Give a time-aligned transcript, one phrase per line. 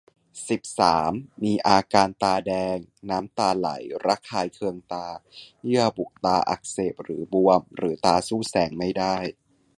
[0.49, 1.11] สิบสาม
[1.43, 2.77] มีอาการตาแดง
[3.09, 3.69] น้ำตาไหล
[4.05, 5.07] ระคายเคืองตา
[5.65, 9.15] เยื่อบุตาอักเสบหรือบวม หรือตาสู้แสงไม่ได้